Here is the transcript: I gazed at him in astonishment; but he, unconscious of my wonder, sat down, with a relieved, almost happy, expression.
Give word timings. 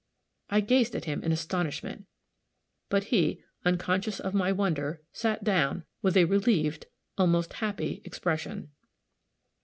I 0.49 0.61
gazed 0.61 0.95
at 0.95 1.05
him 1.05 1.21
in 1.21 1.31
astonishment; 1.31 2.05
but 2.89 3.03
he, 3.13 3.43
unconscious 3.63 4.19
of 4.19 4.33
my 4.33 4.51
wonder, 4.51 5.03
sat 5.13 5.43
down, 5.43 5.85
with 6.01 6.17
a 6.17 6.25
relieved, 6.25 6.87
almost 7.19 7.53
happy, 7.61 8.01
expression. 8.03 8.71